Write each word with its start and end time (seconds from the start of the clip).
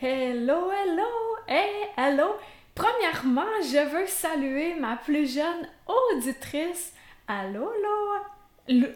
Hello, 0.00 0.70
hello, 0.70 1.36
hey, 1.46 1.88
hello. 1.96 2.34
Premièrement, 2.74 3.60
je 3.62 3.86
veux 3.90 4.06
saluer 4.06 4.74
ma 4.74 4.96
plus 4.96 5.34
jeune 5.34 5.68
auditrice. 5.86 6.94
Allô, 7.28 7.64
Lo... 7.70 8.74
Lu- 8.74 8.94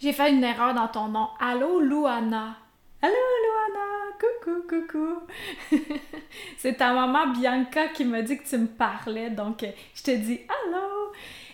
J'ai 0.00 0.12
fait 0.12 0.30
une 0.32 0.42
erreur 0.44 0.74
dans 0.74 0.88
ton 0.88 1.08
nom. 1.08 1.28
Allô, 1.38 1.80
Louana. 1.80 2.56
Allô, 3.02 3.12
Louana. 3.44 3.86
Coucou, 4.18 4.62
coucou. 4.68 5.22
C'est 6.56 6.74
ta 6.78 6.92
maman 6.94 7.26
Bianca 7.28 7.88
qui 7.88 8.04
m'a 8.04 8.22
dit 8.22 8.38
que 8.38 8.48
tu 8.48 8.56
me 8.56 8.66
parlais, 8.66 9.28
donc 9.30 9.62
euh, 9.62 9.70
je 9.94 10.02
te 10.02 10.10
dis 10.12 10.40
allô. 10.48 10.85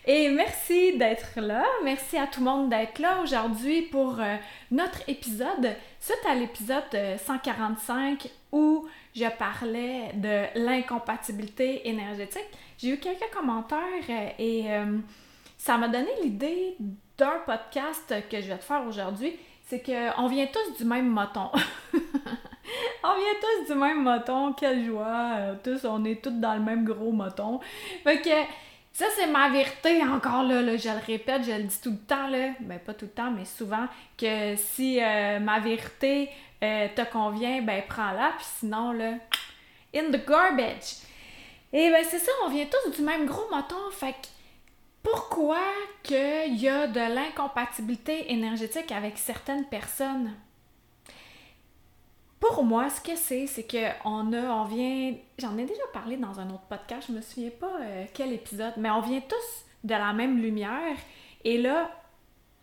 Et 0.05 0.29
merci 0.31 0.97
d'être 0.99 1.41
là. 1.41 1.65
Merci 1.85 2.19
à 2.19 2.27
tout 2.27 2.41
le 2.41 2.47
monde 2.47 2.69
d'être 2.69 2.99
là 2.99 3.21
aujourd'hui 3.23 3.83
pour 3.83 4.19
euh, 4.21 4.37
notre 4.71 5.09
épisode. 5.09 5.77
Suite 6.01 6.27
à 6.29 6.35
l'épisode 6.35 6.83
euh, 6.95 7.17
145 7.19 8.29
où 8.51 8.87
je 9.15 9.27
parlais 9.39 10.11
de 10.15 10.59
l'incompatibilité 10.59 11.89
énergétique, 11.89 12.47
j'ai 12.79 12.91
eu 12.91 12.99
quelques 12.99 13.31
commentaires 13.33 13.79
euh, 14.09 14.29
et 14.39 14.71
euh, 14.71 14.99
ça 15.59 15.79
m'a 15.79 15.89
donné 15.89 16.11
l'idée 16.23 16.77
d'un 17.17 17.39
podcast 17.45 18.15
que 18.31 18.41
je 18.41 18.49
vais 18.49 18.59
te 18.59 18.65
faire 18.65 18.85
aujourd'hui. 18.87 19.35
C'est 19.67 19.83
qu'on 19.83 20.27
vient 20.27 20.47
tous 20.47 20.79
du 20.79 20.85
même 20.85 21.09
moton. 21.09 21.51
on 21.95 23.15
vient 23.15 23.39
tous 23.41 23.73
du 23.73 23.79
même 23.79 24.03
moton. 24.03 24.53
Quelle 24.53 24.85
joie. 24.85 25.37
Euh, 25.37 25.55
tous, 25.63 25.87
on 25.87 26.05
est 26.05 26.23
tous 26.23 26.31
dans 26.31 26.55
le 26.55 26.61
même 26.61 26.85
gros 26.85 27.13
moton. 27.13 27.61
Fait 28.05 28.21
que 28.21 28.31
ça, 28.93 29.07
c'est 29.17 29.27
ma 29.27 29.49
vérité. 29.49 30.03
Encore 30.03 30.43
là, 30.43 30.61
là, 30.61 30.77
je 30.77 30.89
le 30.89 31.05
répète, 31.07 31.45
je 31.45 31.53
le 31.53 31.65
dis 31.65 31.81
tout 31.81 31.93
le 31.93 32.07
temps, 32.07 32.29
là. 32.29 32.51
Ben, 32.61 32.79
pas 32.79 32.93
tout 32.93 33.07
le 33.07 33.11
temps, 33.11 33.31
mais 33.31 33.47
souvent, 33.47 33.87
que 34.19 34.55
si 34.57 35.03
euh, 35.03 35.39
ma 35.41 35.61
vérité 35.61 36.29
euh, 36.63 36.89
te 36.95 37.03
convient, 37.11 37.63
ben, 37.63 37.83
prends-la. 37.89 38.33
Puis 38.37 38.47
sinon, 38.59 38.93
là, 38.93 39.15
in 39.95 40.11
the 40.11 40.27
garbage. 40.27 40.97
Et 41.73 41.91
ben, 41.91 42.05
c'est 42.09 42.19
ça, 42.19 42.31
on 42.45 42.51
vient 42.51 42.67
tous 42.67 42.91
du 42.91 43.03
même 43.03 43.25
gros 43.25 43.49
moton. 43.51 43.91
Fait 43.93 44.15
pourquoi 45.03 45.63
qu'il 46.03 46.57
y 46.57 46.69
a 46.69 46.87
de 46.87 47.15
l'incompatibilité 47.15 48.31
énergétique 48.31 48.93
avec 48.93 49.19
certaines 49.19 49.65
personnes? 49.65 50.33
Pour 52.53 52.65
moi, 52.65 52.91
ce 52.91 53.01
que 53.01 53.17
c'est, 53.17 53.47
c'est 53.47 53.67
qu'on 53.67 54.33
a, 54.35 54.41
on 54.53 54.65
vient, 54.65 55.15
j'en 55.39 55.57
ai 55.57 55.65
déjà 55.65 55.83
parlé 55.95 56.19
dans 56.19 56.39
un 56.39 56.51
autre 56.51 56.67
podcast, 56.69 57.07
je 57.09 57.15
me 57.15 57.23
souviens 57.23 57.49
pas 57.49 57.79
euh, 57.81 58.05
quel 58.13 58.31
épisode, 58.31 58.75
mais 58.77 58.91
on 58.91 59.01
vient 59.01 59.21
tous 59.21 59.65
de 59.85 59.95
la 59.95 60.13
même 60.13 60.37
lumière. 60.39 60.97
Et 61.45 61.57
là, 61.57 61.91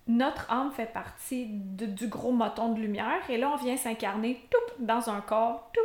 notre 0.07 0.51
âme 0.51 0.71
fait 0.71 0.93
partie 0.93 1.47
du 1.47 2.07
gros 2.07 2.31
moton 2.31 2.73
de 2.73 2.79
lumière. 2.79 3.27
Et 3.29 3.37
là, 3.37 3.49
on 3.51 3.55
vient 3.55 3.77
s'incarner 3.77 4.39
tout 4.51 4.83
dans 4.85 5.09
un 5.09 5.21
corps, 5.21 5.71
tout, 5.73 5.81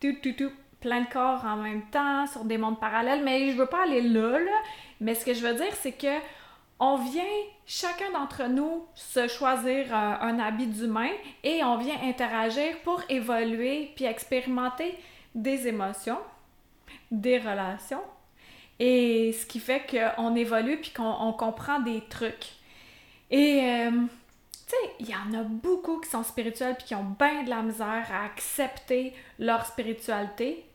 tout, 0.00 0.16
tout, 0.20 0.32
tout, 0.36 0.52
plein 0.80 1.02
de 1.02 1.08
corps 1.08 1.44
en 1.44 1.56
même 1.56 1.82
temps, 1.92 2.26
sur 2.26 2.44
des 2.44 2.58
mondes 2.58 2.80
parallèles, 2.80 3.22
mais 3.22 3.52
je 3.52 3.56
veux 3.56 3.66
pas 3.66 3.84
aller 3.84 4.02
là, 4.02 4.40
là, 4.40 4.58
mais 5.00 5.14
ce 5.14 5.24
que 5.24 5.34
je 5.34 5.46
veux 5.46 5.54
dire, 5.54 5.72
c'est 5.74 5.92
que 5.92 6.18
on 6.78 6.96
vient, 6.96 7.24
chacun 7.64 8.10
d'entre 8.12 8.44
nous, 8.48 8.86
se 8.94 9.28
choisir 9.28 9.86
euh, 9.90 10.14
un 10.20 10.38
habit 10.38 10.66
d'humain 10.66 11.10
et 11.42 11.64
on 11.64 11.78
vient 11.78 11.98
interagir 12.02 12.78
pour 12.84 13.02
évoluer 13.08 13.92
puis 13.96 14.04
expérimenter 14.04 14.94
des 15.34 15.66
émotions, 15.68 16.18
des 17.10 17.38
relations. 17.38 18.02
Et 18.78 19.32
ce 19.32 19.46
qui 19.46 19.58
fait 19.58 19.86
qu'on 19.90 20.34
évolue 20.36 20.78
puis 20.78 20.90
qu'on 20.90 21.16
on 21.20 21.32
comprend 21.32 21.80
des 21.80 22.02
trucs. 22.10 22.52
Et, 23.30 23.60
euh, 23.62 23.90
tu 23.90 24.74
sais, 24.74 24.92
il 25.00 25.08
y 25.08 25.14
en 25.14 25.32
a 25.38 25.44
beaucoup 25.44 25.98
qui 26.00 26.10
sont 26.10 26.24
spirituels 26.24 26.74
puis 26.76 26.88
qui 26.88 26.94
ont 26.94 27.16
bien 27.18 27.42
de 27.44 27.50
la 27.50 27.62
misère 27.62 28.06
à 28.12 28.26
accepter 28.26 29.14
leur 29.38 29.64
spiritualité. 29.64 30.66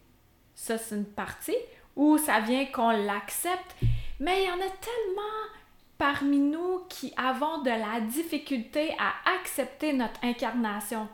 Ça, 0.55 0.79
c'est 0.79 0.95
une 0.95 1.05
partie. 1.05 1.55
Ou 1.95 2.17
ça 2.17 2.39
vient 2.39 2.65
qu'on 2.65 2.89
l'accepte. 2.89 3.75
Mais 4.19 4.43
il 4.43 4.47
y 4.47 4.51
en 4.51 4.55
a 4.55 4.69
tellement 4.79 5.60
parmi 6.01 6.39
nous 6.39 6.79
qui 6.89 7.13
avons 7.15 7.61
de 7.61 7.69
la 7.69 8.01
difficulté 8.01 8.89
à 8.97 9.35
accepter 9.35 9.93
notre 9.93 10.19
incarnation. 10.23 11.07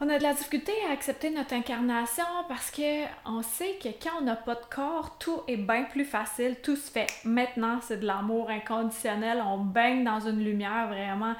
On 0.00 0.08
a 0.08 0.16
de 0.16 0.22
la 0.22 0.32
difficulté 0.32 0.72
à 0.88 0.92
accepter 0.94 1.28
notre 1.28 1.52
incarnation 1.52 2.24
parce 2.48 2.70
que 2.70 3.04
on 3.26 3.42
sait 3.42 3.78
que 3.82 3.90
quand 4.02 4.20
on 4.20 4.24
n'a 4.24 4.36
pas 4.36 4.54
de 4.54 4.64
corps, 4.74 5.18
tout 5.18 5.42
est 5.48 5.58
bien 5.58 5.82
plus 5.84 6.06
facile, 6.06 6.56
tout 6.62 6.76
se 6.76 6.90
fait. 6.90 7.08
Maintenant, 7.26 7.78
c'est 7.82 8.00
de 8.00 8.06
l'amour 8.06 8.48
inconditionnel, 8.48 9.42
on 9.46 9.58
baigne 9.58 10.02
dans 10.02 10.20
une 10.20 10.42
lumière 10.42 10.88
vraiment 10.88 11.34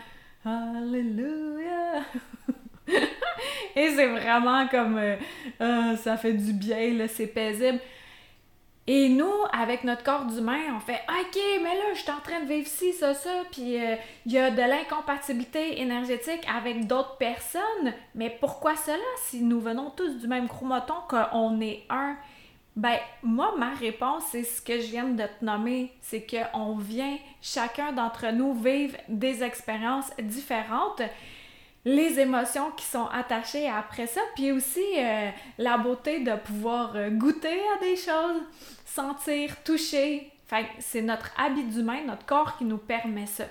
Alléluia. 0.45 2.03
Et 3.75 3.89
c'est 3.89 4.07
vraiment 4.07 4.69
comme 4.69 4.99
euh, 4.99 5.17
Ah, 5.61 5.97
ça 5.97 6.19
fait 6.19 6.35
du 6.35 6.53
bien 6.53 7.07
c'est 7.09 7.27
paisible. 7.27 7.81
Et 8.87 9.09
nous, 9.09 9.33
avec 9.51 9.83
notre 9.85 10.03
corps 10.03 10.27
d'humain, 10.27 10.61
on 10.77 10.81
fait 10.81 11.01
OK, 11.09 11.39
mais 11.63 11.75
là, 11.75 11.95
je 11.95 12.01
suis 12.01 12.11
en 12.11 12.21
train 12.21 12.41
de 12.41 12.47
vivre 12.47 12.69
ci, 12.69 12.93
ça, 12.93 13.15
ça, 13.15 13.31
puis 13.51 13.81
euh, 13.81 13.97
il 14.27 14.33
y 14.33 14.39
a 14.39 14.51
de 14.51 14.61
l'incompatibilité 14.61 15.81
énergétique 15.81 16.47
avec 16.55 16.87
d'autres 16.87 17.17
personnes. 17.17 17.95
Mais 18.15 18.37
pourquoi 18.41 18.77
cela 18.77 18.99
si 19.23 19.41
nous 19.41 19.61
venons 19.61 19.91
tous 19.91 20.19
du 20.19 20.29
même 20.29 20.49
chromoton, 20.49 20.95
qu'on 21.09 21.61
est 21.63 21.85
un? 21.89 22.17
Ben, 22.77 22.99
moi, 23.23 23.55
ma 23.57 23.73
réponse, 23.73 24.25
c'est 24.33 24.43
ce 24.43 24.61
que 24.61 24.79
je 24.79 24.89
viens 24.89 25.05
de 25.05 25.23
te 25.23 25.45
nommer. 25.45 25.93
C'est 26.03 26.27
qu'on 26.27 26.77
vient, 26.77 27.17
chacun 27.41 27.93
d'entre 27.93 28.33
nous, 28.33 28.53
vivre 28.53 28.97
des 29.09 29.43
expériences 29.43 30.11
différentes 30.19 31.01
les 31.85 32.19
émotions 32.19 32.71
qui 32.73 32.85
sont 32.85 33.07
attachées 33.07 33.69
après 33.69 34.07
ça, 34.07 34.21
puis 34.35 34.53
aussi 34.53 34.85
euh, 34.97 35.31
la 35.59 35.77
beauté 35.77 36.21
de 36.21 36.35
pouvoir 36.37 36.97
euh, 36.97 37.11
goûter 37.11 37.61
à 37.77 37.81
des 37.81 37.97
choses, 37.97 38.43
sentir, 38.87 39.63
toucher. 39.63 40.31
Fait 40.47 40.67
c'est 40.79 41.03
notre 41.03 41.31
habit 41.39 41.65
d'humain, 41.65 42.03
notre 42.07 42.25
corps 42.25 42.57
qui 42.57 42.65
nous 42.65 42.79
permet 42.79 43.27
ça. 43.27 43.45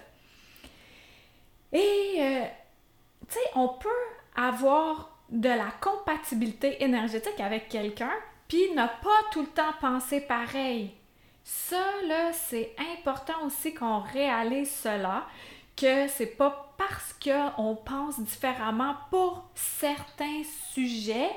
Et, 1.71 2.15
euh, 2.19 2.45
tu 3.27 3.33
sais, 3.33 3.49
on 3.55 3.67
peut 3.67 3.89
avoir 4.35 5.17
de 5.29 5.49
la 5.49 5.71
compatibilité 5.81 6.83
énergétique 6.83 7.39
avec 7.39 7.69
quelqu'un, 7.69 8.11
puis 8.47 8.69
ne 8.71 8.85
pas 8.85 9.29
tout 9.31 9.41
le 9.41 9.47
temps 9.47 9.73
penser 9.79 10.21
pareil. 10.21 10.91
Ça, 11.43 11.83
là, 12.07 12.31
c'est 12.31 12.75
important 12.97 13.45
aussi 13.45 13.73
qu'on 13.73 13.99
réalise 13.99 14.71
cela, 14.71 15.25
que 15.75 16.07
c'est 16.07 16.37
pas 16.37 16.73
parce 16.77 17.13
qu'on 17.23 17.75
pense 17.75 18.19
différemment 18.19 18.95
pour 19.09 19.43
certains 19.55 20.43
sujets 20.73 21.29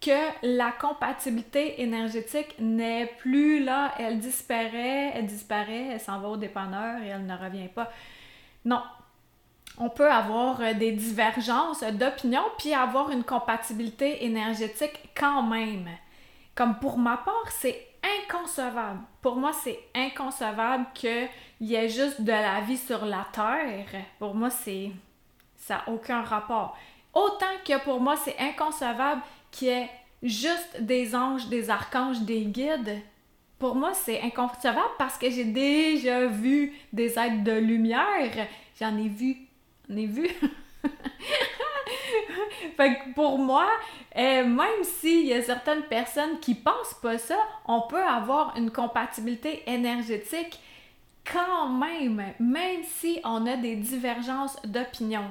que 0.00 0.10
la 0.42 0.72
compatibilité 0.72 1.80
énergétique 1.80 2.56
n'est 2.58 3.06
plus 3.18 3.62
là, 3.62 3.92
elle 3.98 4.18
disparaît, 4.18 5.12
elle 5.14 5.26
disparaît, 5.26 5.88
elle 5.92 6.00
s'en 6.00 6.18
va 6.18 6.28
au 6.28 6.36
dépanneur 6.36 7.00
et 7.02 7.08
elle 7.08 7.24
ne 7.24 7.36
revient 7.36 7.68
pas. 7.68 7.90
Non. 8.64 8.82
On 9.78 9.88
peut 9.88 10.10
avoir 10.10 10.58
des 10.74 10.92
divergences 10.92 11.82
d'opinion 11.82 12.42
puis 12.58 12.74
avoir 12.74 13.10
une 13.10 13.24
compatibilité 13.24 14.26
énergétique 14.26 15.08
quand 15.16 15.42
même. 15.44 15.88
Comme 16.54 16.78
pour 16.78 16.98
ma 16.98 17.16
part, 17.16 17.50
c'est 17.50 17.91
inconcevable. 18.32 19.00
Pour 19.20 19.36
moi, 19.36 19.52
c'est 19.52 19.78
inconcevable 19.94 20.86
qu'il 20.94 21.28
y 21.60 21.74
ait 21.74 21.88
juste 21.88 22.20
de 22.22 22.32
la 22.32 22.60
vie 22.60 22.78
sur 22.78 23.04
la 23.04 23.26
Terre. 23.32 24.04
Pour 24.18 24.34
moi, 24.34 24.50
c'est 24.50 24.90
ça 25.56 25.76
n'a 25.76 25.92
aucun 25.92 26.22
rapport. 26.22 26.76
Autant 27.14 27.46
que 27.64 27.78
pour 27.84 28.00
moi, 28.00 28.16
c'est 28.16 28.36
inconcevable 28.38 29.22
qu'il 29.50 29.68
y 29.68 29.70
ait 29.70 29.90
juste 30.22 30.80
des 30.80 31.14
anges, 31.14 31.48
des 31.48 31.70
archanges, 31.70 32.20
des 32.20 32.44
guides. 32.46 33.00
Pour 33.58 33.76
moi, 33.76 33.94
c'est 33.94 34.20
inconcevable 34.22 34.90
parce 34.98 35.18
que 35.18 35.30
j'ai 35.30 35.44
déjà 35.44 36.26
vu 36.26 36.72
des 36.92 37.18
êtres 37.18 37.44
de 37.44 37.52
lumière. 37.52 38.48
J'en 38.80 38.96
ai 38.96 39.08
vu. 39.08 39.36
J'en 39.88 39.96
ai 39.96 40.06
vu. 40.06 40.28
fait 42.76 42.94
que 42.94 43.14
pour 43.14 43.38
moi, 43.38 43.68
euh, 44.16 44.44
même 44.44 44.84
s'il 44.84 45.26
y 45.26 45.32
a 45.32 45.42
certaines 45.42 45.82
personnes 45.82 46.38
qui 46.40 46.54
pensent 46.54 46.94
pas 47.02 47.18
ça, 47.18 47.36
on 47.66 47.82
peut 47.82 48.02
avoir 48.02 48.56
une 48.56 48.70
compatibilité 48.70 49.62
énergétique 49.66 50.60
quand 51.30 51.68
même, 51.68 52.22
même 52.40 52.82
si 52.84 53.20
on 53.24 53.46
a 53.46 53.56
des 53.56 53.76
divergences 53.76 54.56
d'opinion. 54.64 55.24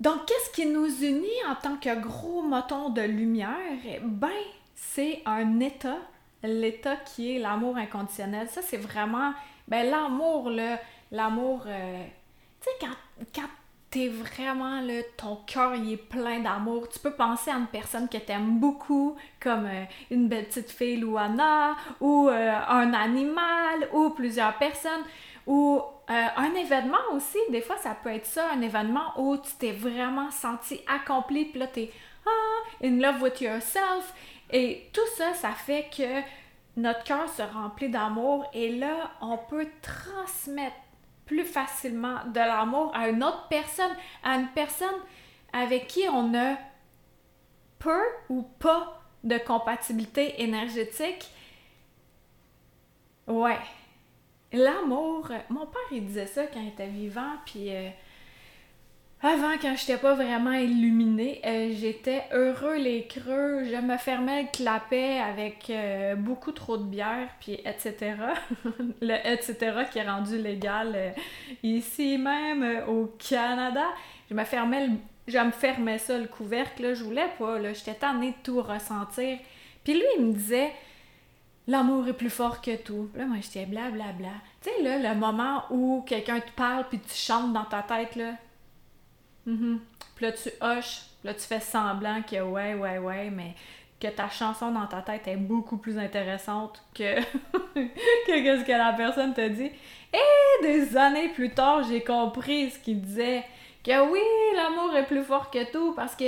Donc, 0.00 0.26
qu'est-ce 0.26 0.50
qui 0.50 0.66
nous 0.66 1.04
unit 1.04 1.28
en 1.48 1.54
tant 1.54 1.76
que 1.76 2.00
gros 2.00 2.42
moton 2.42 2.90
de 2.90 3.02
lumière? 3.02 3.56
Ben, 4.02 4.30
c'est 4.74 5.22
un 5.26 5.60
état, 5.60 5.98
l'état 6.42 6.96
qui 6.96 7.36
est 7.36 7.38
l'amour 7.38 7.76
inconditionnel. 7.76 8.48
Ça, 8.48 8.62
c'est 8.62 8.78
vraiment, 8.78 9.32
ben, 9.68 9.88
l'amour, 9.88 10.50
l'amour, 11.12 11.64
euh, 11.66 12.04
tu 12.60 12.68
sais, 12.68 12.88
quand 13.32 13.42
t'es 13.92 14.08
vraiment 14.08 14.80
là, 14.80 15.02
ton 15.18 15.36
cœur 15.46 15.74
est 15.74 15.98
plein 15.98 16.40
d'amour. 16.40 16.88
Tu 16.88 16.98
peux 16.98 17.12
penser 17.12 17.50
à 17.50 17.56
une 17.56 17.66
personne 17.66 18.08
que 18.08 18.16
t'aimes 18.16 18.58
beaucoup, 18.58 19.16
comme 19.38 19.66
euh, 19.66 19.84
une 20.10 20.28
belle 20.28 20.46
petite 20.46 20.70
fille 20.70 20.96
Louana, 20.96 21.76
ou 22.00 22.28
euh, 22.28 22.52
un 22.68 22.94
animal, 22.94 23.88
ou 23.92 24.10
plusieurs 24.10 24.56
personnes, 24.56 25.02
ou 25.46 25.82
euh, 26.10 26.26
un 26.36 26.54
événement 26.54 27.12
aussi. 27.12 27.36
Des 27.50 27.60
fois, 27.60 27.76
ça 27.76 27.94
peut 28.02 28.08
être 28.08 28.24
ça, 28.24 28.50
un 28.52 28.62
événement 28.62 29.12
où 29.18 29.36
tu 29.36 29.52
t'es 29.58 29.72
vraiment 29.72 30.30
senti 30.30 30.80
accompli, 30.88 31.44
puis 31.44 31.60
là, 31.60 31.66
t'es 31.66 31.90
ah, 32.26 32.84
in 32.86 32.98
love 32.98 33.20
with 33.20 33.42
yourself. 33.42 34.14
Et 34.50 34.88
tout 34.94 35.06
ça, 35.18 35.34
ça 35.34 35.50
fait 35.50 35.90
que 35.94 36.22
notre 36.80 37.04
cœur 37.04 37.28
se 37.28 37.42
remplit 37.42 37.90
d'amour 37.90 38.46
et 38.54 38.70
là, 38.70 39.10
on 39.20 39.36
peut 39.36 39.66
transmettre 39.82 40.76
plus 41.32 41.44
facilement 41.44 42.18
de 42.26 42.40
l'amour 42.40 42.92
à 42.94 43.08
une 43.08 43.24
autre 43.24 43.46
personne, 43.48 43.96
à 44.22 44.34
une 44.34 44.48
personne 44.48 45.00
avec 45.50 45.86
qui 45.86 46.02
on 46.10 46.34
a 46.34 46.56
peu 47.78 48.02
ou 48.28 48.42
pas 48.42 49.00
de 49.24 49.38
compatibilité 49.38 50.42
énergétique. 50.42 51.30
Ouais. 53.26 53.58
L'amour, 54.52 55.30
mon 55.48 55.66
père 55.66 55.80
il 55.90 56.04
disait 56.04 56.26
ça 56.26 56.46
quand 56.46 56.60
il 56.60 56.68
était 56.68 56.86
vivant, 56.86 57.36
puis 57.46 57.74
euh, 57.74 57.88
avant, 59.24 59.52
quand 59.60 59.76
j'étais 59.76 59.98
pas 59.98 60.14
vraiment 60.14 60.52
illuminée, 60.52 61.40
euh, 61.46 61.72
j'étais 61.78 62.24
heureux 62.32 62.74
les 62.76 63.06
creux, 63.06 63.62
je 63.64 63.76
me 63.76 63.96
fermais 63.96 64.42
le 64.42 64.48
clapet 64.52 65.20
avec 65.20 65.70
euh, 65.70 66.16
beaucoup 66.16 66.50
trop 66.50 66.76
de 66.76 66.82
bière, 66.82 67.28
puis 67.38 67.54
etc. 67.64 68.16
le 69.00 69.14
etc. 69.32 69.84
qui 69.92 70.00
est 70.00 70.08
rendu 70.08 70.38
légal 70.38 70.92
euh, 70.96 71.10
ici 71.62 72.18
même 72.18 72.82
au 72.88 73.12
Canada. 73.16 73.84
Je 74.28 74.34
me 74.34 74.42
fermais 74.42 74.88
le, 74.88 74.94
je 75.28 75.38
me 75.38 75.52
fermais 75.52 75.98
ça 75.98 76.18
le 76.18 76.26
couvercle, 76.26 76.82
là, 76.82 76.94
je 76.94 77.04
voulais 77.04 77.30
pas, 77.38 77.60
là, 77.60 77.72
j'étais 77.74 77.94
tannée 77.94 78.30
de 78.30 78.42
tout 78.42 78.60
ressentir. 78.60 79.38
Puis 79.84 79.94
lui, 79.94 80.06
il 80.18 80.26
me 80.26 80.32
disait 80.32 80.72
l'amour 81.68 82.08
est 82.08 82.12
plus 82.12 82.30
fort 82.30 82.60
que 82.60 82.74
tout. 82.74 83.08
là, 83.14 83.24
moi, 83.26 83.36
j'étais 83.40 83.66
blablabla. 83.66 84.30
Tu 84.62 84.70
sais, 84.70 84.82
là, 84.82 84.98
le 84.98 85.20
moment 85.20 85.62
où 85.70 86.02
quelqu'un 86.04 86.40
te 86.40 86.50
parle 86.56 86.88
puis 86.88 86.98
tu 86.98 87.14
chantes 87.14 87.52
dans 87.52 87.64
ta 87.64 87.82
tête, 87.82 88.16
là 88.16 88.32
Mm 89.46 89.76
Puis 90.14 90.26
là, 90.26 90.32
tu 90.32 90.50
hoches, 90.60 91.02
là, 91.24 91.34
tu 91.34 91.40
fais 91.40 91.60
semblant 91.60 92.22
que 92.22 92.40
ouais, 92.40 92.74
ouais, 92.74 92.98
ouais, 92.98 93.30
mais 93.30 93.54
que 94.00 94.08
ta 94.08 94.28
chanson 94.28 94.72
dans 94.72 94.86
ta 94.86 95.00
tête 95.00 95.28
est 95.28 95.36
beaucoup 95.36 95.76
plus 95.76 95.96
intéressante 95.98 96.82
que, 96.94 97.20
que 97.20 98.58
ce 98.58 98.64
que 98.64 98.72
la 98.72 98.92
personne 98.92 99.32
te 99.32 99.48
dit. 99.48 99.70
Et 100.12 100.62
des 100.62 100.96
années 100.96 101.28
plus 101.28 101.50
tard, 101.50 101.84
j'ai 101.84 102.02
compris 102.02 102.70
ce 102.70 102.78
qu'il 102.78 103.00
disait. 103.00 103.44
Que 103.84 104.10
oui, 104.10 104.20
l'amour 104.54 104.96
est 104.96 105.06
plus 105.06 105.24
fort 105.24 105.50
que 105.50 105.70
tout 105.72 105.92
parce 105.94 106.14
que 106.14 106.26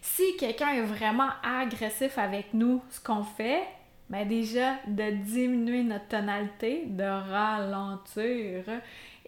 si 0.00 0.36
quelqu'un 0.36 0.70
est 0.70 0.82
vraiment 0.82 1.28
agressif 1.42 2.18
avec 2.18 2.52
nous, 2.52 2.82
ce 2.90 3.00
qu'on 3.00 3.22
fait, 3.22 3.62
ben 4.08 4.26
déjà 4.26 4.74
de 4.86 5.10
diminuer 5.10 5.82
notre 5.82 6.08
tonalité, 6.08 6.84
de 6.86 7.04
ralentir 7.04 8.64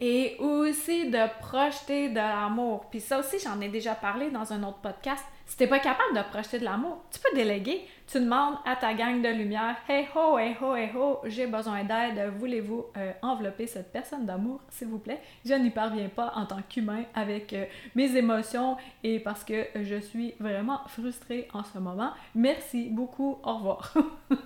et 0.01 0.37
aussi 0.39 1.11
de 1.11 1.29
projeter 1.41 2.09
de 2.09 2.17
l'amour. 2.17 2.87
Puis 2.91 3.01
ça 3.01 3.19
aussi, 3.19 3.39
j'en 3.39 3.61
ai 3.61 3.69
déjà 3.69 3.95
parlé 3.95 4.31
dans 4.31 4.53
un 4.53 4.63
autre 4.63 4.79
podcast. 4.79 5.25
Si 5.47 5.57
t'es 5.57 5.67
pas 5.67 5.79
capable 5.79 6.15
de 6.15 6.23
projeter 6.31 6.59
de 6.59 6.65
l'amour, 6.65 7.03
tu 7.11 7.19
peux 7.19 7.35
déléguer. 7.35 7.81
Tu 8.07 8.21
demandes 8.21 8.57
à 8.65 8.77
ta 8.77 8.95
gang 8.95 9.21
de 9.23 9.29
lumière 9.29 9.77
Hey 9.89 10.07
ho, 10.15 10.39
hey 10.39 10.55
ho, 10.61 10.75
hey 10.75 10.91
ho, 10.95 11.21
j'ai 11.25 11.47
besoin 11.47 11.85
d'aide. 11.85 12.33
Voulez-vous 12.39 12.87
euh, 12.97 13.13
envelopper 13.23 13.67
cette 13.67 13.91
personne 13.91 14.25
d'amour, 14.25 14.61
s'il 14.69 14.89
vous 14.89 14.99
plaît? 14.99 15.21
Je 15.45 15.55
n'y 15.55 15.71
parviens 15.71 16.09
pas 16.09 16.33
en 16.37 16.47
tant 16.47 16.61
qu'humain 16.69 17.05
avec 17.15 17.53
euh, 17.55 17.65
mes 17.95 18.15
émotions 18.17 18.77
et 19.03 19.19
parce 19.21 19.43
que 19.43 19.67
je 19.75 19.97
suis 20.01 20.35
vraiment 20.39 20.81
frustrée 20.87 21.49
en 21.55 21.65
ce 21.65 21.79
moment. 21.79 22.13
Merci 22.35 22.91
beaucoup. 22.91 23.39
Au 23.43 23.55
revoir. 23.57 23.95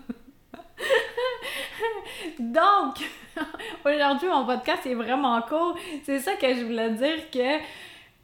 Donc, 2.38 2.98
aujourd'hui, 3.84 4.28
mon 4.28 4.44
podcast 4.44 4.86
est 4.86 4.94
vraiment 4.94 5.40
court. 5.42 5.76
C'est 6.04 6.20
ça 6.20 6.34
que 6.34 6.54
je 6.54 6.64
voulais 6.64 6.90
dire 6.90 7.30
que 7.30 7.58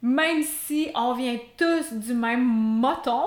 même 0.01 0.43
si 0.43 0.89
on 0.95 1.13
vient 1.13 1.37
tous 1.57 1.93
du 1.93 2.13
même 2.13 2.43
moton, 2.43 3.25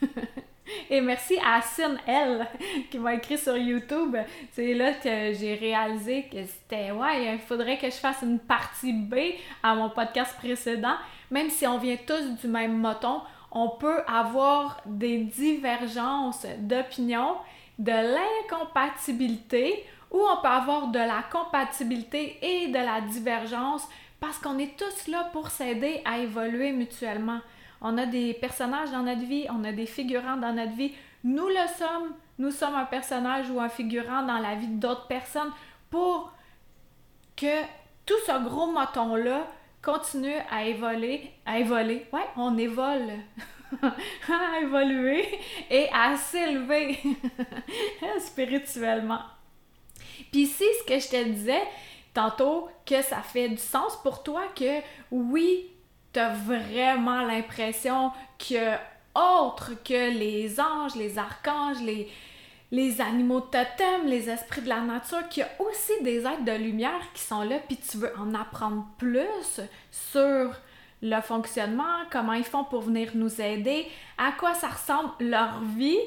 et 0.90 1.00
merci 1.00 1.38
à 1.44 1.60
Sin 1.62 1.96
L 2.06 2.46
qui 2.90 2.98
m'a 2.98 3.14
écrit 3.14 3.38
sur 3.38 3.56
YouTube. 3.56 4.16
C'est 4.52 4.74
là 4.74 4.92
que 4.92 5.32
j'ai 5.32 5.54
réalisé 5.54 6.28
que 6.30 6.44
c'était 6.44 6.92
ouais, 6.92 7.34
il 7.34 7.38
faudrait 7.40 7.78
que 7.78 7.86
je 7.86 7.96
fasse 7.96 8.22
une 8.22 8.38
partie 8.38 8.92
B 8.92 9.14
à 9.62 9.74
mon 9.74 9.90
podcast 9.90 10.36
précédent. 10.36 10.96
Même 11.30 11.50
si 11.50 11.66
on 11.66 11.78
vient 11.78 11.96
tous 12.06 12.40
du 12.40 12.48
même 12.48 12.76
moton, 12.76 13.20
on 13.50 13.70
peut 13.70 14.02
avoir 14.06 14.80
des 14.86 15.18
divergences 15.18 16.46
d'opinion, 16.58 17.36
de 17.78 17.92
l'incompatibilité 17.92 19.84
ou 20.10 20.20
on 20.20 20.40
peut 20.40 20.48
avoir 20.48 20.88
de 20.88 20.98
la 20.98 21.22
compatibilité 21.30 22.38
et 22.42 22.68
de 22.68 22.78
la 22.78 23.00
divergence 23.00 23.86
parce 24.20 24.38
qu'on 24.38 24.58
est 24.58 24.76
tous 24.76 25.08
là 25.08 25.28
pour 25.32 25.50
s'aider 25.50 26.00
à 26.04 26.18
évoluer 26.18 26.72
mutuellement. 26.72 27.40
On 27.80 27.98
a 27.98 28.06
des 28.06 28.34
personnages 28.34 28.90
dans 28.90 29.02
notre 29.02 29.24
vie, 29.24 29.46
on 29.50 29.62
a 29.64 29.72
des 29.72 29.86
figurants 29.86 30.36
dans 30.36 30.52
notre 30.52 30.72
vie. 30.72 30.92
Nous 31.24 31.48
le 31.48 31.66
sommes, 31.76 32.14
nous 32.38 32.50
sommes 32.50 32.74
un 32.74 32.86
personnage 32.86 33.50
ou 33.50 33.60
un 33.60 33.68
figurant 33.68 34.22
dans 34.22 34.38
la 34.38 34.54
vie 34.54 34.68
d'autres 34.68 35.06
personnes 35.06 35.52
pour 35.90 36.32
que 37.36 37.62
tout 38.06 38.14
ce 38.26 38.42
gros 38.44 38.68
moton-là 38.68 39.46
continue 39.82 40.38
à 40.50 40.64
évoluer, 40.64 41.30
à 41.44 41.58
évoluer. 41.58 42.06
Ouais, 42.12 42.26
on 42.36 42.56
évole. 42.56 43.10
à 43.82 44.60
évoluer 44.60 45.26
et 45.70 45.88
à 45.92 46.16
s'élever 46.16 46.98
spirituellement. 48.20 49.20
Puis 50.30 50.42
ici, 50.42 50.64
ce 50.80 50.84
que 50.84 50.98
je 50.98 51.08
te 51.08 51.28
disais 51.28 51.62
tantôt, 52.14 52.68
que 52.86 53.02
ça 53.02 53.20
fait 53.20 53.48
du 53.48 53.58
sens 53.58 53.98
pour 54.02 54.22
toi 54.22 54.44
que 54.54 54.80
oui, 55.10 55.66
tu 56.12 56.18
as 56.18 56.32
vraiment 56.32 57.20
l'impression 57.20 58.10
que 58.38 58.74
autre 59.14 59.72
que 59.84 60.10
les 60.18 60.58
anges, 60.60 60.94
les 60.94 61.18
archanges, 61.18 61.82
les, 61.82 62.08
les 62.70 63.00
animaux 63.00 63.40
totems, 63.40 64.06
les 64.06 64.30
esprits 64.30 64.62
de 64.62 64.68
la 64.68 64.80
nature, 64.80 65.28
qu'il 65.28 65.42
y 65.42 65.46
a 65.46 65.62
aussi 65.62 65.92
des 66.02 66.20
êtres 66.20 66.44
de 66.44 66.52
lumière 66.52 67.00
qui 67.14 67.22
sont 67.22 67.42
là, 67.42 67.58
puis 67.66 67.76
tu 67.76 67.98
veux 67.98 68.12
en 68.18 68.34
apprendre 68.34 68.86
plus 68.98 69.60
sur 69.90 70.54
le 71.02 71.20
fonctionnement, 71.20 72.04
comment 72.10 72.32
ils 72.32 72.44
font 72.44 72.64
pour 72.64 72.82
venir 72.82 73.10
nous 73.14 73.40
aider, 73.40 73.86
à 74.18 74.32
quoi 74.32 74.54
ça 74.54 74.68
ressemble 74.68 75.10
leur 75.20 75.60
vie, 75.60 75.98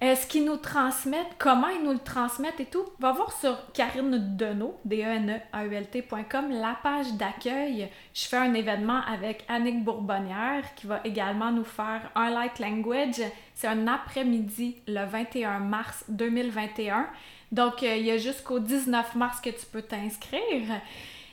ce 0.00 0.26
qu'ils 0.26 0.44
nous 0.44 0.56
transmettent, 0.56 1.36
comment 1.38 1.68
ils 1.68 1.82
nous 1.84 1.92
le 1.92 1.98
transmettent 1.98 2.58
et 2.58 2.64
tout, 2.64 2.84
va 2.98 3.12
voir 3.12 3.32
sur 3.32 3.56
Karine 3.72 4.36
Deneau, 4.36 4.76
d 4.84 4.96
e 4.96 5.06
n 5.06 5.30
e 5.30 5.40
a 5.52 5.64
u 5.64 5.74
l 5.74 5.86
t.com, 5.86 6.50
la 6.50 6.76
page 6.82 7.12
d'accueil. 7.14 7.88
Je 8.12 8.24
fais 8.24 8.36
un 8.36 8.52
événement 8.54 9.00
avec 9.06 9.44
Annick 9.48 9.84
Bourbonnière 9.84 10.74
qui 10.74 10.88
va 10.88 11.00
également 11.04 11.52
nous 11.52 11.64
faire 11.64 12.10
un 12.16 12.30
light 12.30 12.58
language. 12.58 13.22
C'est 13.54 13.68
un 13.68 13.86
après-midi 13.86 14.78
le 14.88 15.04
21 15.04 15.60
mars 15.60 16.04
2021. 16.08 17.06
Donc, 17.52 17.82
euh, 17.82 17.96
il 17.96 18.06
y 18.06 18.10
a 18.10 18.16
jusqu'au 18.16 18.58
19 18.58 19.14
mars 19.14 19.40
que 19.40 19.50
tu 19.50 19.66
peux 19.70 19.82
t'inscrire. 19.82 20.80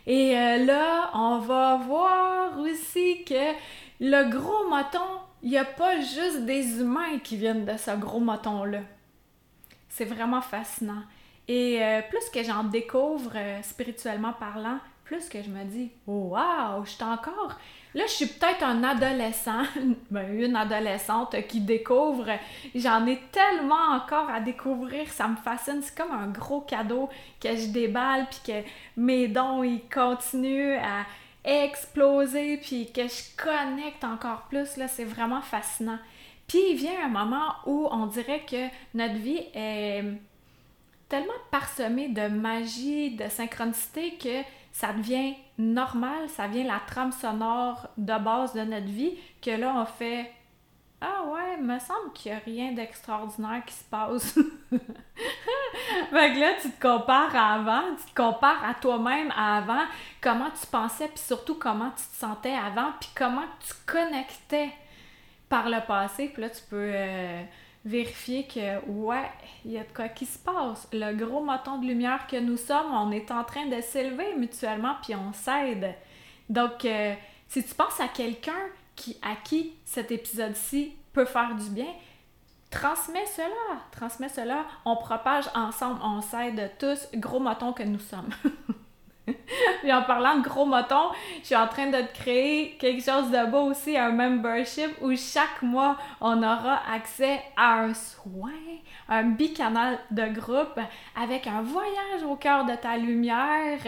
Et 0.06 0.38
euh, 0.38 0.66
là, 0.66 1.10
on 1.14 1.40
va 1.40 1.78
voir 1.78 2.60
aussi 2.60 3.24
que 3.24 3.54
le 4.00 4.30
gros 4.30 4.70
moton 4.70 5.00
il 5.42 5.50
n'y 5.50 5.58
a 5.58 5.66
pas 5.66 6.00
juste 6.00 6.46
des 6.46 6.80
humains 6.80 7.20
qui 7.24 7.38
viennent 7.38 7.66
de 7.66 7.78
ce 7.78 7.92
gros 7.92 8.20
moton-là. 8.20 8.82
C'est 9.88 10.06
vraiment 10.06 10.42
fascinant. 10.42 11.04
Et 11.48 11.84
euh, 11.84 12.02
plus 12.10 12.30
que 12.30 12.44
j'en 12.44 12.64
découvre 12.64 13.32
euh, 13.36 13.62
spirituellement 13.64 14.34
parlant, 14.34 14.80
plus 15.04 15.28
que 15.28 15.42
je 15.42 15.50
me 15.50 15.64
dis, 15.64 15.90
wow, 16.06 16.84
je 16.84 16.92
suis 16.92 17.04
encore. 17.04 17.58
Là, 17.96 18.04
je 18.06 18.12
suis 18.12 18.28
peut-être 18.28 18.62
un 18.64 18.84
adolescent, 18.84 19.64
ben, 20.12 20.40
une 20.40 20.56
adolescente 20.56 21.36
qui 21.48 21.62
découvre. 21.62 22.28
J'en 22.76 23.08
ai 23.08 23.20
tellement 23.32 23.96
encore 23.96 24.30
à 24.30 24.40
découvrir, 24.40 25.10
ça 25.10 25.28
me 25.28 25.38
fascine. 25.38 25.82
C'est 25.82 25.98
comme 25.98 26.12
un 26.12 26.28
gros 26.28 26.62
cadeau 26.62 27.10
que 27.42 27.56
je 27.56 27.70
déballe, 27.70 28.28
puis 28.30 28.42
que 28.46 28.68
mes 28.96 29.28
dons, 29.28 29.64
ils 29.64 29.82
continuent 29.92 30.78
à 30.78 31.06
exploser, 31.44 32.58
puis 32.58 32.92
que 32.92 33.04
je 33.04 33.36
connecte 33.38 34.04
encore 34.04 34.44
plus, 34.50 34.78
là, 34.78 34.88
c'est 34.88 35.06
vraiment 35.06 35.42
fascinant. 35.42 36.00
Puis 36.48 36.60
il 36.72 36.78
vient 36.78 37.06
un 37.06 37.10
moment 37.10 37.54
où 37.66 37.88
on 37.92 38.08
dirait 38.08 38.46
que 38.46 38.68
notre 38.94 39.16
vie 39.16 39.44
est 39.54 40.04
tellement 41.08 41.34
parsemée 41.52 42.10
de 42.10 42.28
magie, 42.28 43.12
de 43.12 43.28
synchronicité 43.30 44.18
que 44.22 44.42
ça 44.72 44.94
devient 44.94 45.36
normal, 45.58 46.30
ça 46.30 46.48
devient 46.48 46.64
la 46.64 46.80
trame 46.88 47.12
sonore 47.12 47.88
de 47.98 48.18
base 48.18 48.54
de 48.54 48.62
notre 48.62 48.88
vie, 48.88 49.18
que 49.42 49.52
là, 49.52 49.74
on 49.76 49.86
fait 49.86 50.32
Ah 51.02 51.24
ouais, 51.28 51.58
me 51.58 51.80
semble 51.80 52.12
qu'il 52.14 52.32
n'y 52.32 52.38
a 52.38 52.42
rien 52.42 52.72
d'extraordinaire 52.74 53.64
qui 53.66 53.74
se 53.74 53.84
passe. 53.86 54.34
fait 54.70 56.34
que 56.34 56.40
là, 56.40 56.54
tu 56.62 56.70
te 56.72 56.82
compares 56.82 57.34
à 57.36 57.54
avant, 57.54 57.96
tu 57.96 58.12
te 58.12 58.22
compares 58.22 58.64
à 58.66 58.74
toi-même 58.74 59.32
avant, 59.32 59.86
comment 60.20 60.50
tu 60.60 60.68
pensais, 60.68 61.08
puis 61.08 61.20
surtout 61.20 61.56
comment 61.56 61.92
tu 61.92 62.04
te 62.04 62.16
sentais 62.16 62.54
avant, 62.54 62.92
puis 63.00 63.10
comment 63.16 63.46
tu 63.66 63.74
connectais 63.86 64.72
par 65.48 65.70
le 65.70 65.80
passé. 65.88 66.30
Puis 66.34 66.42
là, 66.42 66.50
tu 66.50 66.62
peux 66.70 66.92
euh, 66.94 67.44
vérifier 67.86 68.46
que, 68.46 68.86
ouais, 68.86 69.32
il 69.64 69.72
y 69.72 69.78
a 69.78 69.84
de 69.84 69.94
quoi 69.96 70.10
qui 70.10 70.26
se 70.26 70.38
passe. 70.38 70.88
Le 70.92 71.14
gros 71.14 71.44
moton 71.44 71.78
de 71.78 71.88
lumière 71.88 72.28
que 72.28 72.38
nous 72.38 72.58
sommes, 72.58 72.94
on 72.94 73.12
est 73.12 73.32
en 73.32 73.46
train 73.46 73.68
de 73.68 73.80
s'élever 73.80 74.36
mutuellement, 74.36 74.96
puis 75.02 75.16
on 75.16 75.32
s'aide. 75.32 75.96
Donc, 76.50 76.84
euh, 76.84 77.14
si 77.48 77.64
tu 77.64 77.74
penses 77.74 78.00
à 78.02 78.08
quelqu'un 78.08 78.52
qui, 79.00 79.18
à 79.22 79.36
qui 79.36 79.74
cet 79.86 80.12
épisode-ci 80.12 80.94
peut 81.14 81.26
faire 81.26 81.56
du 81.56 81.70
bien, 81.70 81.88
transmets 82.70 83.26
cela, 83.26 83.80
transmets 83.92 84.30
cela, 84.30 84.66
on 84.86 84.98
propage 84.98 85.46
ensemble, 85.56 86.00
on 86.04 86.22
s'aide 86.22 86.72
tous, 86.78 87.08
gros 87.16 87.40
moton 87.40 87.72
que 87.74 87.84
nous 87.84 88.00
sommes. 88.00 88.30
Puis 89.82 89.94
en 89.94 90.04
parlant 90.04 90.38
de 90.38 90.44
gros 90.44 90.66
motons, 90.66 91.12
je 91.40 91.46
suis 91.48 91.56
en 91.56 91.68
train 91.68 91.88
de 91.88 92.02
créer 92.14 92.78
quelque 92.78 93.04
chose 93.04 93.32
de 93.32 93.50
beau 93.50 93.72
aussi, 93.72 93.96
un 93.96 94.12
membership 94.12 94.90
où 95.02 95.16
chaque 95.16 95.62
mois, 95.62 95.98
on 96.20 96.44
aura 96.44 96.82
accès 96.92 97.42
à 97.56 97.82
un 97.82 97.94
soin, 97.94 98.52
un 99.08 99.24
bicanal 99.24 100.00
de 100.12 100.26
groupe 100.28 100.80
avec 101.16 101.48
un 101.48 101.62
voyage 101.62 102.24
au 102.28 102.36
cœur 102.36 102.66
de 102.66 102.76
ta 102.76 102.98
lumière, 102.98 103.80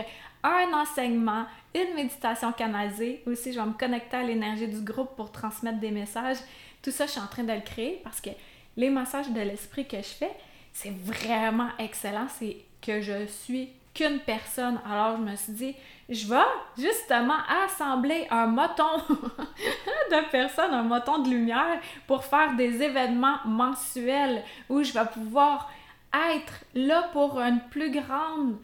un 0.44 0.74
enseignement, 0.74 1.46
une 1.74 1.96
méditation 1.96 2.52
canalisée. 2.52 3.24
Aussi, 3.26 3.54
je 3.54 3.60
vais 3.60 3.66
me 3.66 3.74
connecter 3.74 4.18
à 4.18 4.24
l'énergie 4.24 4.68
du 4.68 4.82
groupe 4.82 5.16
pour 5.16 5.32
transmettre 5.32 5.80
des 5.80 5.92
messages. 5.92 6.38
Tout 6.82 6.92
ça, 6.92 7.06
je 7.06 7.12
suis 7.12 7.22
en 7.22 7.28
train 7.28 7.44
de 7.44 7.54
le 7.54 7.62
créer 7.62 8.02
parce 8.04 8.22
que 8.22 8.32
les 8.78 8.90
massages 8.90 9.30
de 9.30 9.42
l'esprit 9.42 9.88
que 9.88 9.98
je 9.98 10.04
fais, 10.04 10.32
c'est 10.74 10.94
vraiment 10.94 11.70
excellent. 11.80 12.28
C'est 12.30 12.58
que 12.82 13.02
je 13.02 13.26
suis 13.28 13.70
qu'une 13.94 14.20
personne. 14.20 14.80
Alors 14.90 15.18
je 15.18 15.22
me 15.22 15.36
suis 15.36 15.54
dit, 15.54 15.76
je 16.10 16.28
vais 16.28 16.38
justement 16.78 17.38
assembler 17.66 18.28
un 18.30 18.48
moton 18.48 18.98
de 19.10 20.30
personnes, 20.32 20.74
un 20.74 20.84
moton 20.84 21.20
de 21.20 21.30
lumière 21.30 21.80
pour 22.08 22.24
faire 22.24 22.56
des 22.56 22.82
événements 22.82 23.38
mensuels 23.46 24.44
où 24.70 24.84
je 24.84 24.94
vais 24.94 25.06
pouvoir 25.06 25.70
être 26.14 26.54
là 26.76 27.10
pour 27.14 27.40
une 27.40 27.62
plus 27.70 27.92
grande, 27.92 28.58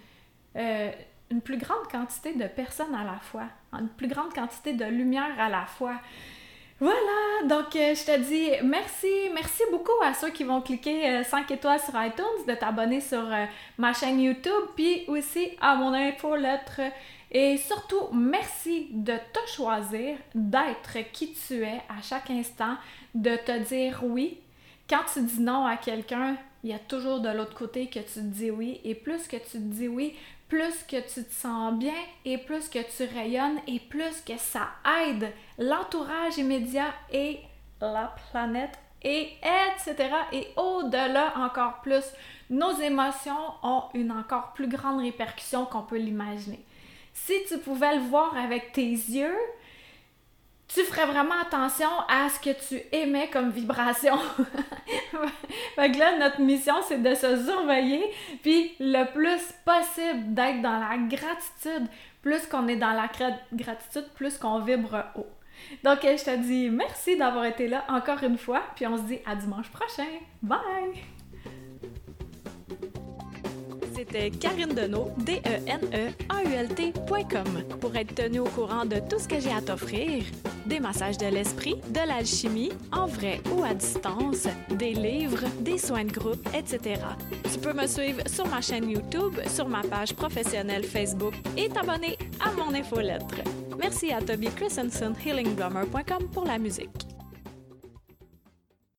euh, 0.55 0.91
une 1.31 1.41
plus 1.41 1.57
grande 1.57 1.87
quantité 1.91 2.33
de 2.33 2.47
personnes 2.47 2.95
à 2.95 3.03
la 3.03 3.19
fois, 3.19 3.47
une 3.73 3.89
plus 3.89 4.07
grande 4.07 4.33
quantité 4.33 4.73
de 4.73 4.85
lumière 4.85 5.39
à 5.39 5.49
la 5.49 5.65
fois. 5.65 5.95
Voilà, 6.79 7.43
donc 7.45 7.75
euh, 7.75 7.95
je 7.95 8.05
te 8.05 8.19
dis 8.19 8.51
merci, 8.63 9.07
merci 9.33 9.63
beaucoup 9.71 9.99
à 10.03 10.13
ceux 10.13 10.29
qui 10.29 10.43
vont 10.43 10.61
cliquer 10.61 11.23
5 11.23 11.49
euh, 11.49 11.55
étoiles 11.55 11.79
sur 11.79 11.99
iTunes, 11.99 12.45
de 12.47 12.53
t'abonner 12.53 13.01
sur 13.01 13.25
euh, 13.33 13.45
ma 13.79 13.93
chaîne 13.93 14.21
YouTube, 14.21 14.51
puis 14.75 15.03
aussi 15.07 15.49
à 15.59 15.75
mon 15.75 15.91
infolettre. 15.93 16.81
Et 17.31 17.57
surtout, 17.57 18.09
merci 18.13 18.89
de 18.91 19.13
te 19.13 19.49
choisir, 19.49 20.17
d'être 20.35 20.99
qui 21.11 21.33
tu 21.33 21.63
es 21.63 21.81
à 21.89 22.01
chaque 22.03 22.29
instant, 22.29 22.75
de 23.15 23.35
te 23.37 23.57
dire 23.67 24.01
oui. 24.03 24.37
Quand 24.87 25.03
tu 25.11 25.23
dis 25.23 25.41
non 25.41 25.65
à 25.65 25.77
quelqu'un, 25.77 26.37
il 26.63 26.69
y 26.69 26.73
a 26.73 26.79
toujours 26.79 27.21
de 27.21 27.29
l'autre 27.29 27.55
côté 27.55 27.87
que 27.87 27.99
tu 27.99 28.05
te 28.05 28.19
dis 28.19 28.51
oui. 28.51 28.79
Et 28.83 28.93
plus 28.93 29.27
que 29.27 29.37
tu 29.37 29.51
te 29.53 29.57
dis 29.57 29.87
oui, 29.87 30.15
plus 30.47 30.83
que 30.87 30.97
tu 31.01 31.23
te 31.23 31.33
sens 31.33 31.73
bien 31.73 31.93
et 32.25 32.37
plus 32.37 32.69
que 32.69 32.79
tu 32.79 33.13
rayonnes 33.13 33.59
et 33.67 33.79
plus 33.79 34.21
que 34.25 34.37
ça 34.37 34.69
aide 35.05 35.31
l'entourage 35.57 36.37
immédiat 36.37 36.93
et 37.11 37.39
la 37.81 38.15
planète 38.31 38.77
et 39.03 39.33
etc. 39.43 40.09
Et 40.31 40.47
au-delà 40.55 41.33
encore 41.37 41.81
plus, 41.81 42.05
nos 42.49 42.73
émotions 42.79 43.53
ont 43.63 43.83
une 43.93 44.11
encore 44.11 44.53
plus 44.53 44.67
grande 44.67 45.01
répercussion 45.01 45.65
qu'on 45.65 45.83
peut 45.83 45.97
l'imaginer. 45.97 46.63
Si 47.13 47.33
tu 47.47 47.57
pouvais 47.57 47.95
le 47.95 48.01
voir 48.01 48.35
avec 48.37 48.71
tes 48.71 48.89
yeux, 48.89 49.37
ferais 50.97 51.11
vraiment 51.11 51.39
attention 51.41 51.89
à 52.09 52.27
ce 52.29 52.39
que 52.39 52.49
tu 52.67 52.81
émets 52.91 53.29
comme 53.29 53.51
vibration. 53.51 54.17
fait 55.75 55.91
que 55.91 55.99
là, 55.99 56.17
notre 56.17 56.41
mission, 56.41 56.73
c'est 56.87 57.01
de 57.01 57.13
se 57.13 57.45
surveiller, 57.45 58.03
puis 58.41 58.73
le 58.79 59.05
plus 59.13 59.53
possible 59.65 60.33
d'être 60.33 60.61
dans 60.61 60.79
la 60.79 60.97
gratitude. 60.97 61.87
Plus 62.21 62.47
qu'on 62.47 62.67
est 62.67 62.77
dans 62.77 62.93
la 62.93 63.07
gratitude, 63.53 64.05
plus 64.15 64.37
qu'on 64.37 64.59
vibre 64.59 65.03
haut. 65.15 65.27
Donc, 65.83 65.99
je 66.03 66.23
te 66.23 66.35
dis 66.37 66.69
merci 66.69 67.17
d'avoir 67.17 67.45
été 67.45 67.67
là 67.67 67.85
encore 67.89 68.21
une 68.23 68.37
fois, 68.37 68.63
puis 68.75 68.85
on 68.87 68.97
se 68.97 69.03
dit 69.03 69.19
à 69.25 69.35
dimanche 69.35 69.69
prochain. 69.69 70.07
Bye! 70.41 71.03
C'était 73.95 74.29
Karine 74.29 74.73
Deneau, 74.73 75.11
D-E-N-E-A-U-L-T.com. 75.17 76.19
Pour 77.79 77.95
être 77.95 78.13
tenu 78.13 78.39
au 78.39 78.45
courant 78.45 78.85
de 78.85 78.99
tout 79.09 79.17
ce 79.19 79.27
que 79.27 79.39
j'ai 79.39 79.51
à 79.51 79.61
t'offrir, 79.61 80.23
des 80.67 80.79
massages 80.79 81.17
de 81.17 81.27
l'esprit, 81.27 81.75
de 81.89 82.07
l'alchimie, 82.07 82.71
en 82.91 83.07
vrai 83.07 83.41
ou 83.55 83.63
à 83.63 83.73
distance, 83.73 84.47
des 84.69 84.93
livres, 84.93 85.45
des 85.61 85.77
soins 85.77 86.05
de 86.05 86.11
groupe, 86.11 86.47
etc. 86.53 87.01
Tu 87.51 87.59
peux 87.59 87.73
me 87.73 87.87
suivre 87.87 88.21
sur 88.27 88.47
ma 88.47 88.61
chaîne 88.61 88.89
YouTube, 88.89 89.39
sur 89.47 89.67
ma 89.67 89.81
page 89.81 90.13
professionnelle 90.13 90.83
Facebook 90.83 91.33
et 91.57 91.69
t'abonner 91.69 92.17
à 92.39 92.51
mon 92.51 92.73
infolettre. 92.73 93.41
Merci 93.79 94.11
à 94.11 94.21
Toby 94.21 94.47
Christensen, 94.47 95.13
healingblummer.com 95.25 96.27
pour 96.33 96.45
la 96.45 96.57
musique. 96.57 97.06